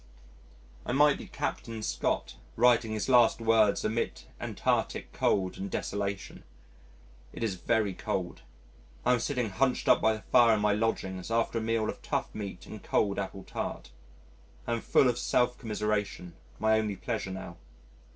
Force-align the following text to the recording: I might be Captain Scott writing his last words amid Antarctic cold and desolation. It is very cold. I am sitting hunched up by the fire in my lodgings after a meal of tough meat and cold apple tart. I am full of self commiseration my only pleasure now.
I 0.83 0.93
might 0.93 1.19
be 1.19 1.27
Captain 1.27 1.83
Scott 1.83 2.37
writing 2.55 2.93
his 2.93 3.07
last 3.07 3.39
words 3.39 3.85
amid 3.85 4.23
Antarctic 4.39 5.13
cold 5.13 5.59
and 5.59 5.69
desolation. 5.69 6.43
It 7.31 7.43
is 7.43 7.53
very 7.53 7.93
cold. 7.93 8.41
I 9.05 9.13
am 9.13 9.19
sitting 9.19 9.51
hunched 9.51 9.87
up 9.87 10.01
by 10.01 10.13
the 10.13 10.23
fire 10.31 10.55
in 10.55 10.59
my 10.61 10.73
lodgings 10.73 11.29
after 11.29 11.59
a 11.59 11.61
meal 11.61 11.87
of 11.87 12.01
tough 12.01 12.33
meat 12.33 12.65
and 12.65 12.81
cold 12.81 13.19
apple 13.19 13.43
tart. 13.43 13.91
I 14.65 14.73
am 14.73 14.81
full 14.81 15.07
of 15.07 15.19
self 15.19 15.55
commiseration 15.59 16.33
my 16.57 16.79
only 16.79 16.95
pleasure 16.95 17.29
now. 17.29 17.57